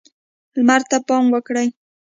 [0.55, 1.67] لمر ته پام وکړئ.